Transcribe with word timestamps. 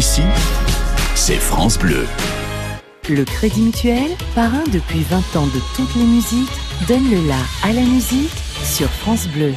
Ici, 0.00 0.22
c'est 1.14 1.36
France 1.36 1.78
Bleu. 1.78 2.06
Le 3.10 3.22
Crédit 3.22 3.60
Mutuel, 3.60 4.16
parrain 4.34 4.64
depuis 4.72 5.02
20 5.02 5.18
ans 5.36 5.46
de 5.46 5.60
toutes 5.76 5.94
les 5.94 6.04
musiques, 6.04 6.48
donne 6.88 7.10
le 7.10 7.28
la 7.28 7.36
à 7.62 7.74
la 7.74 7.82
musique 7.82 8.32
sur 8.64 8.88
France 8.88 9.28
Bleu. 9.28 9.52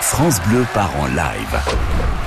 France 0.00 0.40
Bleu 0.48 0.66
part 0.74 0.90
en 1.00 1.06
live. 1.06 2.17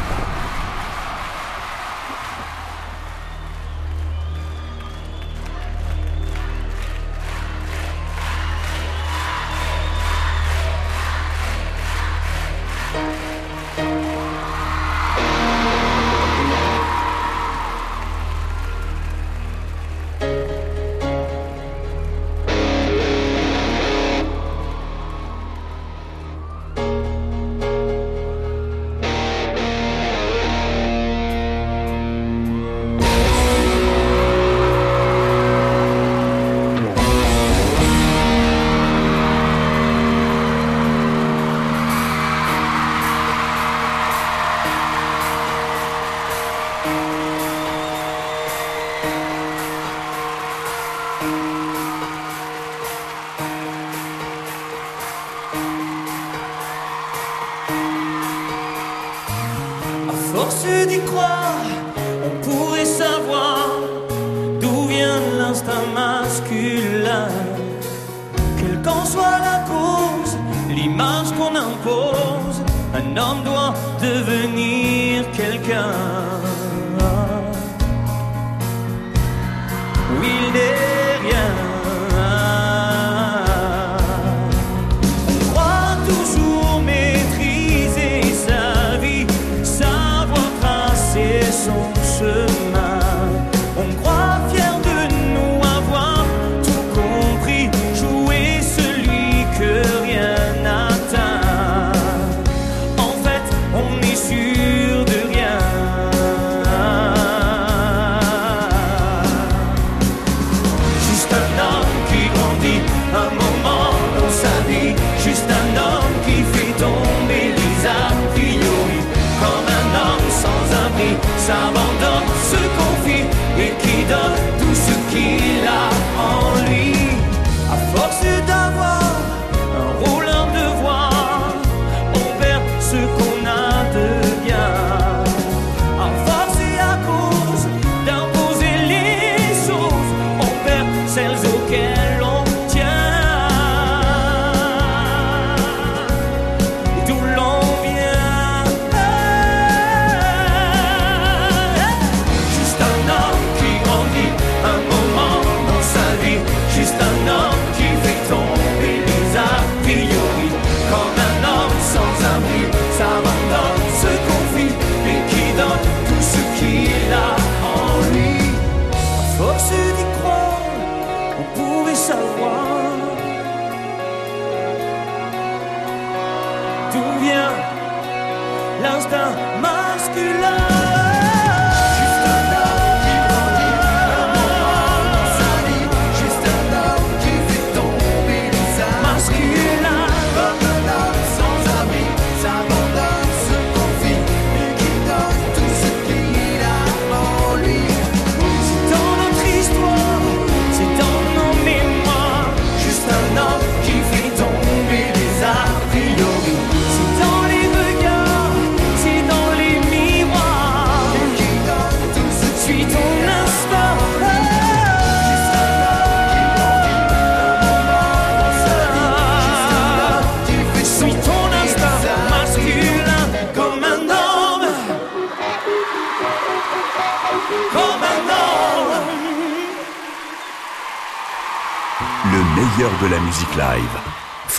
De 92.21 92.51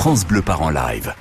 France 0.03 0.27
Bleu 0.27 0.43
part 0.43 0.61
en 0.63 0.71
live. 0.71 1.15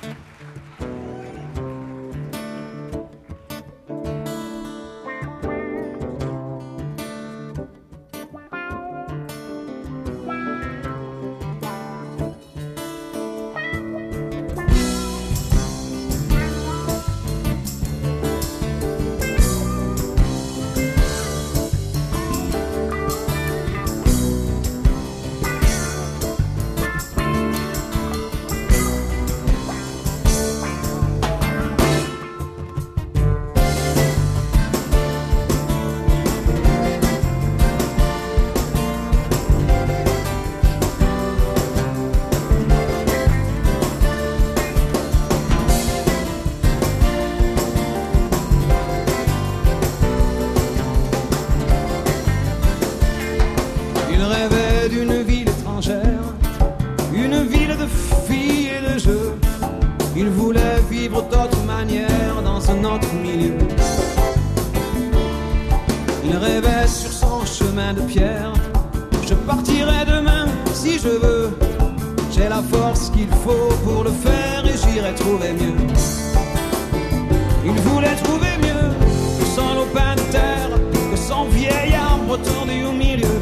Que 81.62 81.68
son 81.68 81.78
vieil 81.78 81.94
arbre 81.94 82.38
tendu 82.38 82.84
au 82.84 82.92
milieu. 82.92 83.40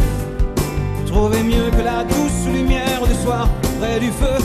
Trouver 1.06 1.42
mieux 1.42 1.70
que 1.70 1.82
la 1.82 2.04
douce 2.04 2.46
lumière 2.52 3.02
du 3.06 3.14
soir 3.22 3.48
près 3.80 3.98
du 3.98 4.10
feu 4.10 4.38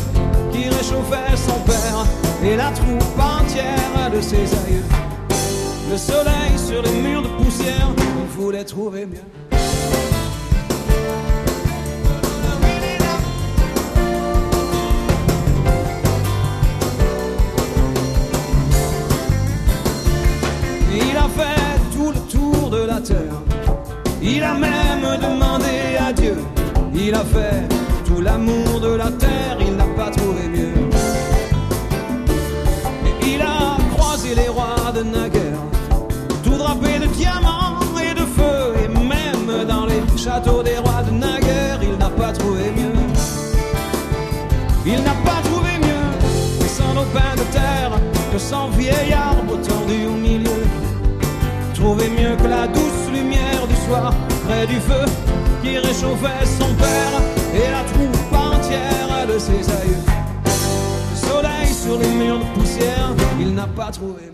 qui 0.52 0.70
réchauffait 0.70 1.36
son 1.36 1.60
père 1.66 2.06
et 2.44 2.56
la 2.56 2.72
troupe 2.72 3.04
entière 3.20 4.12
de 4.14 4.22
ses 4.22 4.36
aïeux. 4.36 4.84
Le 5.90 5.98
soleil 5.98 6.58
sur 6.58 6.82
les 6.82 7.02
murs 7.02 7.22
de 7.22 7.28
poussière, 7.28 7.90
il 7.98 8.42
voulait 8.42 8.64
trouver 8.64 9.06
mieux. 9.06 9.18
Il 20.92 21.18
a 21.18 21.28
fait 21.30 21.96
tout 21.96 22.12
le 22.12 22.20
tour 22.32 22.70
de 22.70 22.86
la 22.86 23.00
terre. 23.00 23.45
Il 24.28 24.42
a 24.42 24.56
même 24.56 25.08
demandé 25.22 25.98
à 26.00 26.12
Dieu. 26.12 26.38
Il 26.96 27.14
a 27.14 27.24
fait 27.24 27.62
tout 28.06 28.22
l'amour 28.22 28.80
de 28.82 28.96
la 28.96 29.12
terre. 29.12 29.58
Il 29.60 29.76
n'a 29.76 29.86
pas 29.96 30.10
trouvé 30.10 30.48
mieux. 30.48 30.74
Et 33.06 33.36
il 33.36 33.42
a 33.42 33.78
croisé 33.96 34.34
les 34.34 34.48
rois 34.48 34.92
de 34.96 35.04
naguère. 35.04 35.62
Tout 36.44 36.58
drapé 36.58 36.98
de 37.00 37.06
diamants 37.06 37.80
et 38.02 38.14
de 38.16 38.26
feu. 38.38 38.74
Et 38.84 38.88
même 38.88 39.66
dans 39.68 39.86
les 39.86 40.02
châteaux 40.18 40.64
des 40.64 40.80
rois 40.80 41.04
de 41.04 41.12
naguère, 41.12 41.80
il 41.84 41.96
n'a 41.98 42.10
pas 42.10 42.32
trouvé 42.32 42.72
mieux. 42.76 43.00
Il 44.88 45.04
n'a 45.04 45.16
pas 45.24 45.42
trouvé 45.44 45.72
mieux 45.88 46.08
que 46.60 46.68
son 46.68 46.94
lopin 46.96 47.34
de 47.38 47.46
terre, 47.52 47.92
que 48.34 48.40
son 48.40 48.70
vieil 48.70 49.14
arbre 49.14 49.58
tendu 49.62 50.15
qui 55.64 55.78
réchauffait 55.78 56.46
son 56.60 56.74
père 56.76 57.22
et 57.54 57.72
la 57.72 57.84
troupe 57.84 58.34
entière 58.34 59.28
de 59.28 59.40
ses 59.40 59.70
aïeux. 59.70 60.04
Le 60.46 61.28
soleil 61.28 61.74
sur 61.74 61.98
les 61.98 62.10
murs 62.10 62.40
de 62.40 62.60
poussière, 62.60 63.14
il 63.40 63.54
n'a 63.54 63.68
pas 63.68 63.92
trouvé 63.92 64.32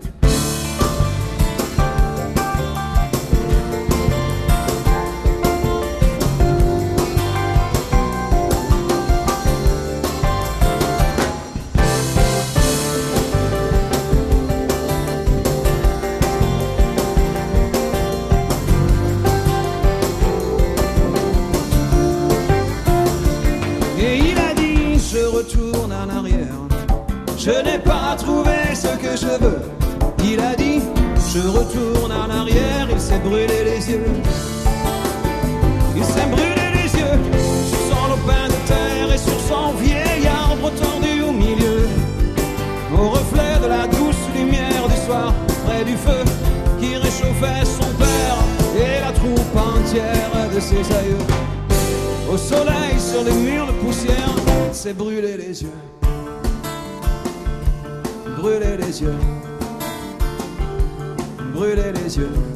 c'est 54.82 54.94
brûler 54.94 55.36
les 55.36 55.62
yeux. 55.62 55.78
Brûler 58.36 58.76
les 58.76 59.00
yeux. 59.00 59.14
Brûler 61.54 61.92
les 61.92 62.18
yeux. 62.18 62.51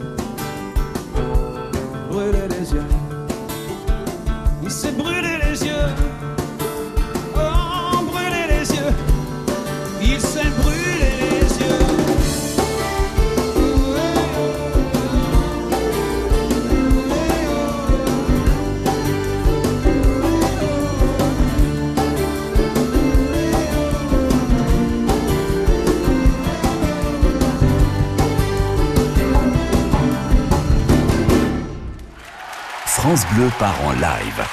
France 33.06 33.24
Bleu 33.36 33.48
part 33.60 33.80
en 33.84 33.92
live. 33.92 34.45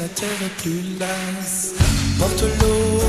La 0.00 0.08
terre 0.08 0.50
plus 0.58 0.82
lasse. 0.98 1.72
Porte 2.18 2.42
l'eau, 2.60 3.00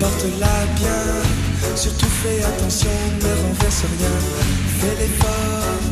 porte-la 0.00 0.66
bien, 0.76 1.76
surtout 1.76 2.06
fais 2.22 2.42
attention, 2.42 2.88
ne 3.20 3.42
renverse 3.42 3.82
rien. 3.98 4.16
Fais 4.78 4.96
l'effort, 5.00 5.82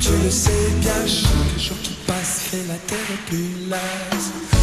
tu 0.00 0.10
le 0.24 0.30
sais 0.30 0.70
bien, 0.80 1.06
chaque 1.06 1.58
jour 1.58 1.76
qui 1.82 1.94
passe 2.06 2.40
fait 2.50 2.64
la 2.68 2.78
terre 2.86 3.18
plus 3.26 3.68
lasse. 3.70 4.57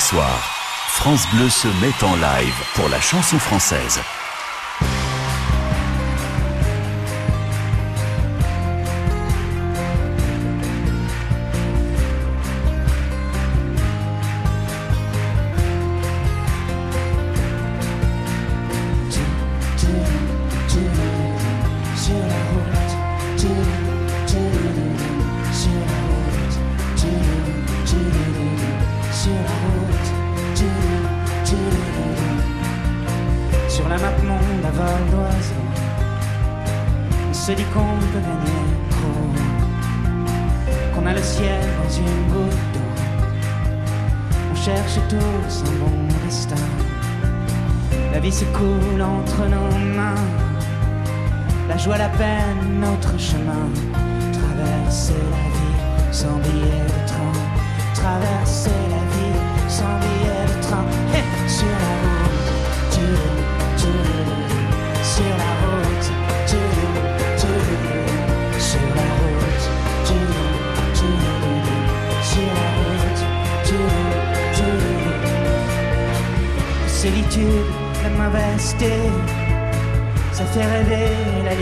Soir, 0.00 0.54
France 0.88 1.26
Bleu 1.32 1.48
se 1.48 1.68
met 1.80 1.94
en 2.02 2.16
live 2.16 2.54
pour 2.74 2.88
la 2.88 3.00
chanson 3.00 3.38
française. 3.38 4.00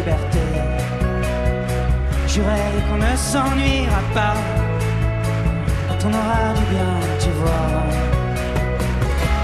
liberté. 0.04 0.38
Qu'on 2.88 2.96
ne 2.96 3.16
s'ennuiera 3.16 4.02
pas 4.12 4.34
quand 5.88 6.08
on 6.08 6.10
aura 6.10 6.52
du 6.54 6.64
bien, 6.74 6.94
tu 7.20 7.30
vois. 7.30 7.70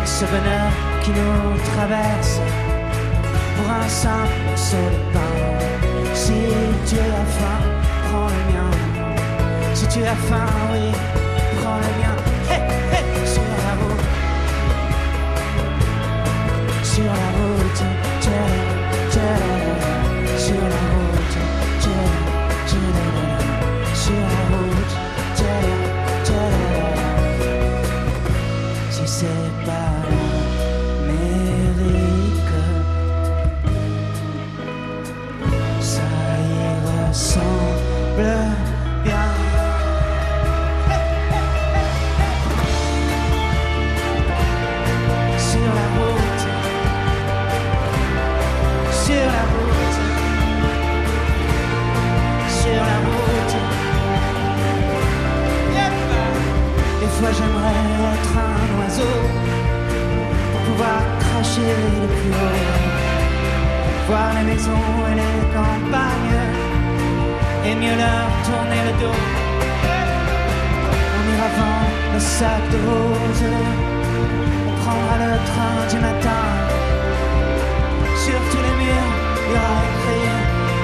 Ce 0.04 0.24
bonheur 0.24 0.70
qui 1.02 1.10
nous 1.10 1.56
traverse 1.74 2.40
pour 3.56 3.70
un 3.70 3.88
simple 3.88 4.32
morceau 4.48 4.76
de 4.76 5.12
pain. 5.12 6.14
Si 6.14 6.42
tu 6.88 6.96
as 6.96 7.26
faim, 7.38 7.60
prends 8.10 8.26
le 8.26 8.42
mien. 8.52 8.70
Si 9.74 9.86
tu 9.86 10.02
as 10.02 10.16
faim, 10.28 10.46
oui. 10.72 11.19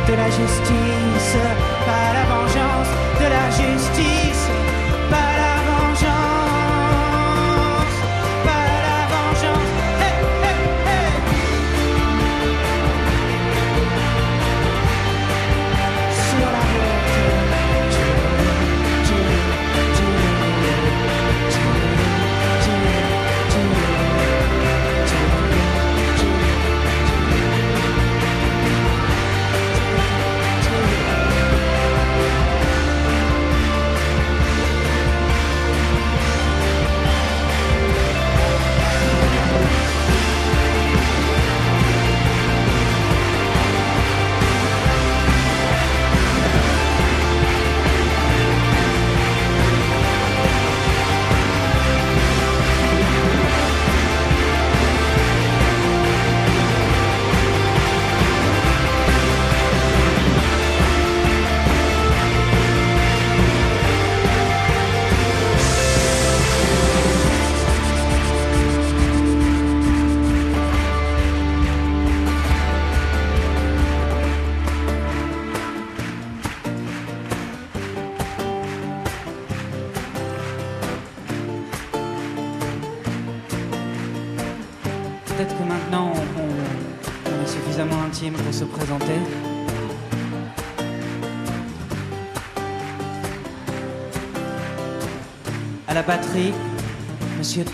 de 0.07 0.15
la 0.15 0.27
justice, 0.27 1.37
pas 1.85 2.13
la 2.13 2.25
vengeance 2.27 2.89
de 3.21 3.29
la 3.29 3.51
justice. 3.51 4.26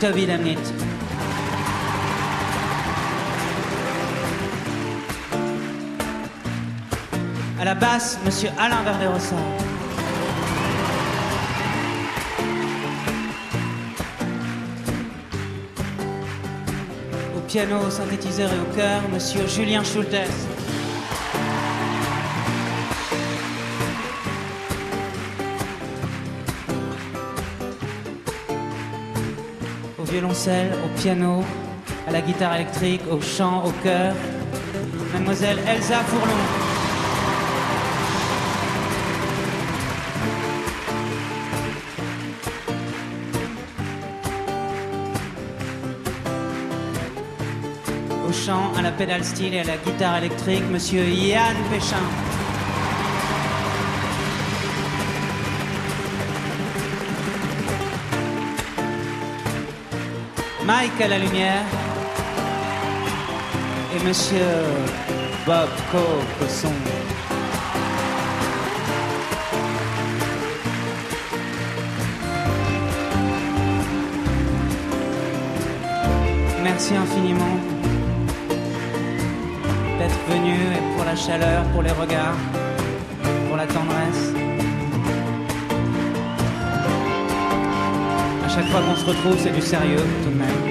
Tovilanit. 0.02 0.58
À 7.60 7.64
la 7.64 7.76
basse, 7.76 8.18
Monsieur 8.24 8.48
Alain 8.58 8.82
Verderossard. 8.82 9.38
Au 17.36 17.40
piano, 17.46 17.76
au 17.86 17.90
synthétiseur 17.90 18.50
et 18.52 18.58
au 18.58 18.74
chœur, 18.74 19.02
Monsieur 19.12 19.46
Julien 19.46 19.84
Schultes. 19.84 20.51
Violoncelle, 30.12 30.72
au 30.84 31.00
piano, 31.00 31.42
à 32.06 32.10
la 32.12 32.20
guitare 32.20 32.54
électrique, 32.56 33.00
au 33.10 33.20
chant, 33.20 33.64
au 33.64 33.70
chœur, 33.82 34.14
mademoiselle 35.12 35.58
Elsa 35.66 36.00
Fourlon. 36.04 36.32
Au 48.28 48.32
chant, 48.32 48.72
à 48.76 48.82
la 48.82 48.90
pédale 48.90 49.24
style 49.24 49.54
et 49.54 49.60
à 49.60 49.64
la 49.64 49.78
guitare 49.78 50.18
électrique, 50.18 50.64
monsieur 50.70 51.04
Yann 51.04 51.56
Péchin. 51.70 52.31
Mike 60.64 61.00
à 61.00 61.08
la 61.08 61.18
lumière 61.18 61.64
et 63.94 64.04
monsieur 64.04 64.38
Bob 65.44 65.68
Coke 65.90 66.02
au. 66.40 66.68
Merci 76.62 76.94
infiniment 76.94 77.56
d'être 79.98 80.20
venu 80.28 80.54
et 80.54 80.96
pour 80.96 81.04
la 81.04 81.16
chaleur, 81.16 81.64
pour 81.72 81.82
les 81.82 81.90
regards, 81.90 82.36
pour 83.48 83.56
la 83.56 83.66
tendresse. 83.66 84.41
Chaque 88.54 88.66
fois 88.66 88.82
qu'on 88.82 88.96
se 88.96 89.06
retrouve, 89.06 89.36
c'est 89.38 89.50
du 89.50 89.62
sérieux 89.62 90.04
tout 90.22 90.30
de 90.30 90.36
même. 90.36 90.61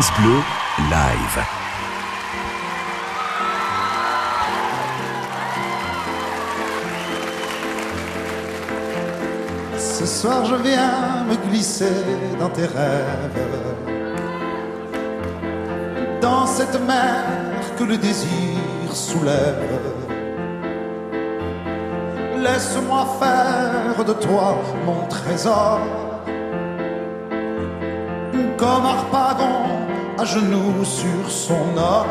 Live. 0.00 1.44
Ce 9.76 10.06
soir 10.06 10.46
je 10.46 10.54
viens 10.54 11.24
me 11.28 11.36
glisser 11.50 11.84
dans 12.38 12.48
tes 12.48 12.64
rêves. 12.64 13.44
Dans 16.22 16.46
cette 16.46 16.80
mer 16.86 17.26
que 17.78 17.84
le 17.84 17.98
désir 17.98 18.56
soulève. 18.94 19.80
Laisse-moi 22.38 23.06
faire 23.20 24.02
de 24.02 24.14
toi 24.14 24.56
mon 24.86 25.06
trésor. 25.08 25.80
Comme 28.56 28.84
Harpagon 28.84 29.89
à 30.20 30.24
genoux 30.26 30.84
sur 30.84 31.30
son 31.30 31.78
or 31.78 32.06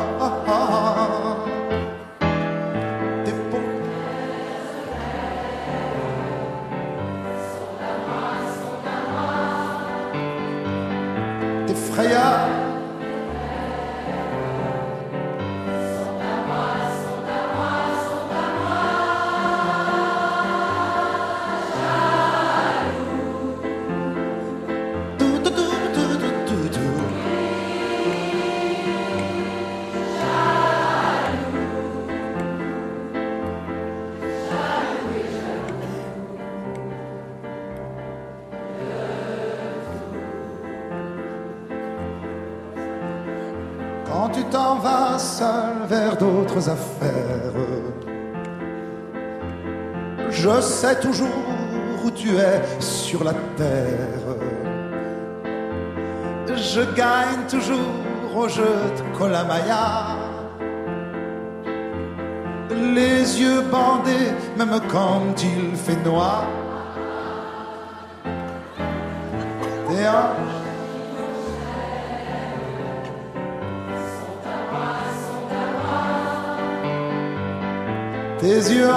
vers 45.88 46.18
d'autres 46.18 46.70
affaires, 46.70 47.54
je 50.30 50.62
sais 50.62 51.00
toujours 51.00 51.28
où 52.04 52.12
tu 52.12 52.36
es 52.38 52.62
sur 52.80 53.24
la 53.24 53.34
terre. 53.58 54.36
Je 56.48 56.82
gagne 56.96 57.46
toujours 57.50 57.80
au 58.36 58.48
jeu 58.48 58.64
de 58.64 59.18
Collamaya. 59.18 60.18
Les 62.70 63.42
yeux 63.42 63.62
bandés, 63.72 64.34
même 64.58 64.80
quand 64.90 65.36
il 65.42 65.76
fait 65.76 66.04
noir. 66.04 66.46
Tes 78.40 78.74
yeux 78.74 78.90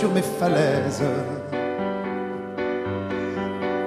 sur 0.00 0.10
mes 0.12 0.22
falaises 0.22 1.04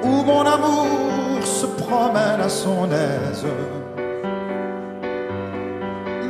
où 0.03 0.23
mon 0.23 0.45
amour 0.45 1.43
se 1.43 1.65
promène 1.65 2.39
à 2.39 2.49
son 2.49 2.87
aise. 2.91 3.47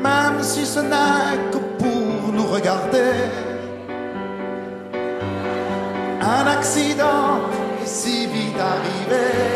Même 0.08 0.42
si 0.42 0.66
ce 0.66 0.80
n'est 0.80 1.38
que 1.52 1.58
pour 1.82 2.32
nous 2.32 2.48
regarder. 2.48 3.14
Un 6.22 6.48
accident 6.48 7.42
est 7.82 7.86
si 7.86 8.28
vite 8.28 8.62
arrivé. 8.74 9.53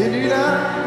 Did 0.00 0.14
you 0.14 0.28
not? 0.30 0.79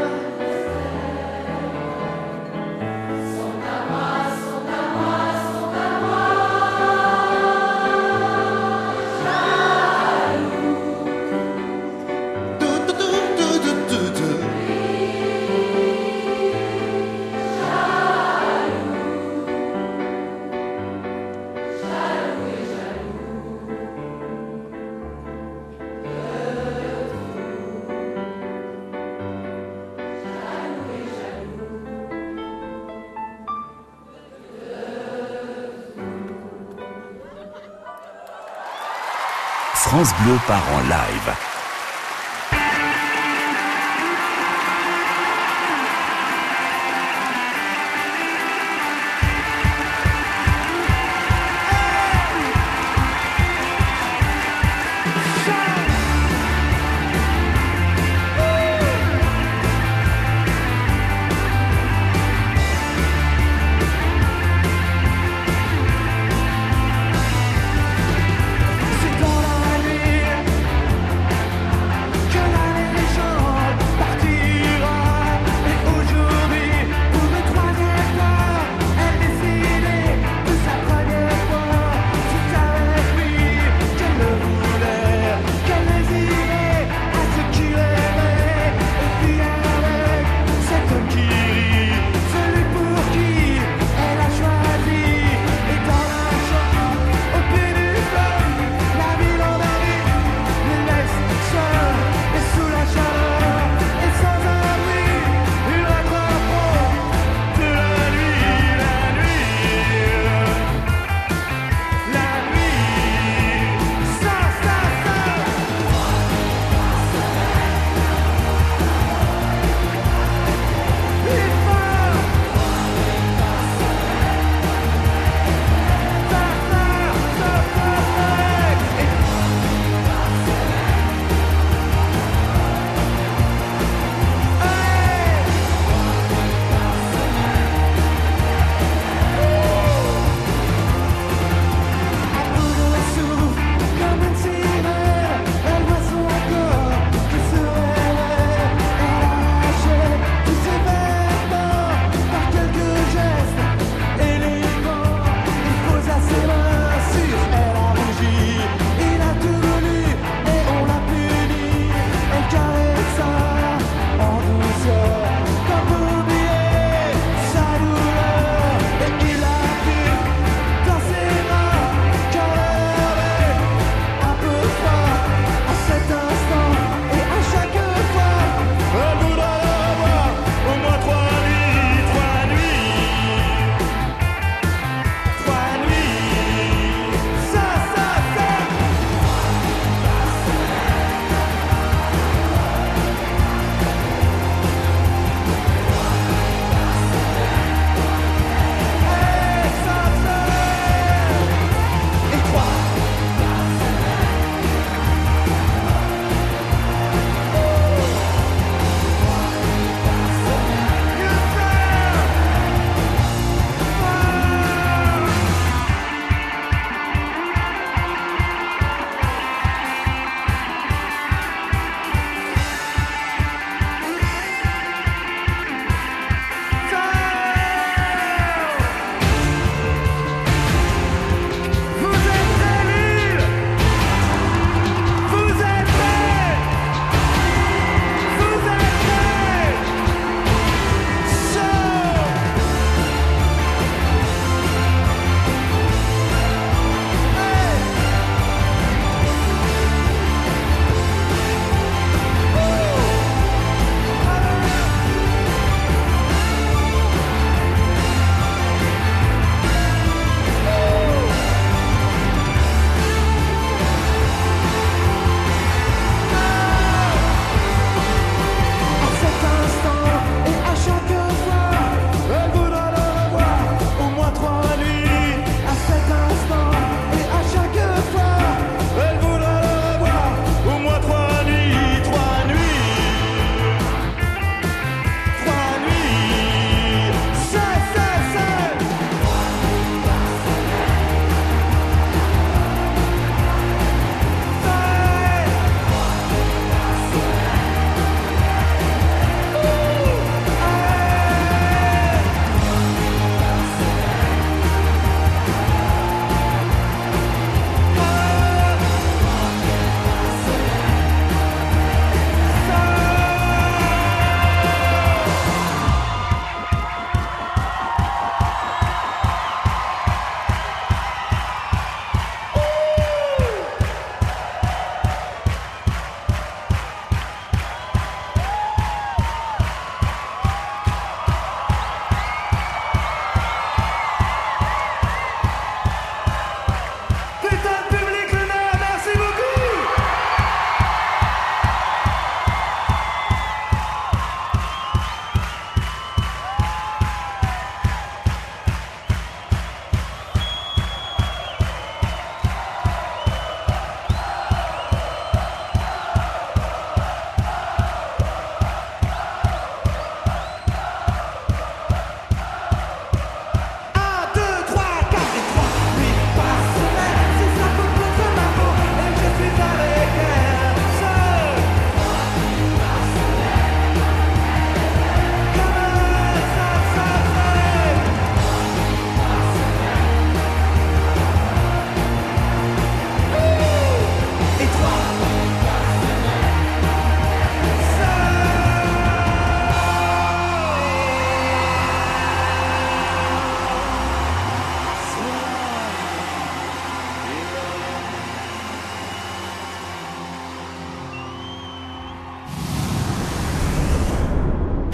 Bleu 40.11 40.37
part 40.47 40.67
en 40.75 40.81
live. 40.89 41.52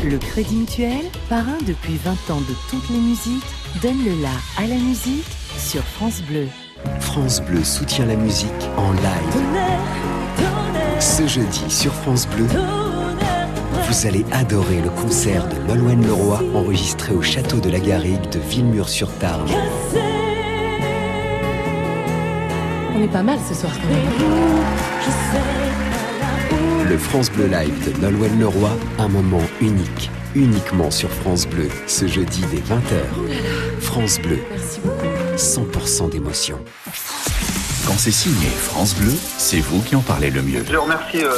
Le 0.09 0.17
Crédit 0.17 0.55
Mutuel, 0.55 1.05
parrain 1.29 1.59
depuis 1.67 1.97
20 2.03 2.33
ans 2.33 2.41
de 2.41 2.55
toutes 2.71 2.89
les 2.89 2.97
musiques, 2.97 3.43
donne 3.79 4.03
le 4.03 4.19
la 4.23 4.31
à 4.57 4.65
la 4.65 4.73
musique 4.73 5.27
sur 5.55 5.83
France 5.83 6.23
Bleu. 6.23 6.47
France 6.99 7.43
Bleu 7.43 7.63
soutient 7.63 8.07
la 8.07 8.15
musique 8.15 8.49
en 8.75 8.91
live. 8.93 9.43
Ce 10.99 11.27
jeudi 11.27 11.69
sur 11.69 11.93
France 11.93 12.27
Bleu, 12.27 12.47
vous 13.87 14.07
allez 14.07 14.25
adorer 14.31 14.81
le 14.81 14.89
concert 14.89 15.47
de 15.47 15.55
Nolwenn 15.67 16.03
Leroy 16.03 16.41
enregistré 16.55 17.13
au 17.13 17.21
château 17.21 17.59
de 17.59 17.69
la 17.69 17.79
Garrigue 17.79 18.27
de 18.31 18.39
Villemur-sur-Tarn. 18.39 19.47
On 22.95 23.03
est 23.03 23.11
pas 23.11 23.21
mal 23.21 23.37
ce 23.47 23.53
soir 23.53 23.73
quand 23.79 23.89
même. 23.89 25.68
Le 26.89 26.97
France 26.97 27.31
Bleu 27.31 27.45
Live 27.45 27.93
de 27.93 28.01
Nolwenn 28.01 28.39
Leroy, 28.39 28.71
un 28.97 29.07
moment 29.07 29.43
unique, 29.61 30.09
uniquement 30.33 30.89
sur 30.89 31.11
France 31.11 31.45
Bleu, 31.47 31.67
ce 31.85 32.07
jeudi 32.07 32.43
dès 32.49 32.61
20h. 32.61 33.79
France 33.79 34.19
Bleu, 34.19 34.39
Merci 34.49 34.79
beaucoup. 34.83 35.05
100% 35.35 36.09
d'émotion. 36.09 36.57
Quand 37.85 37.93
c'est 37.95 38.09
signé 38.09 38.47
France 38.47 38.95
Bleu, 38.95 39.13
c'est 39.37 39.59
vous 39.59 39.81
qui 39.83 39.95
en 39.95 40.01
parlez 40.01 40.31
le 40.31 40.41
mieux. 40.41 40.63
Je 40.67 40.77
remercie 40.77 41.23